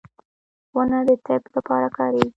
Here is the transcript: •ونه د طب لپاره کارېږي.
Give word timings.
•ونه 0.75 0.99
د 1.07 1.09
طب 1.25 1.41
لپاره 1.55 1.87
کارېږي. 1.97 2.29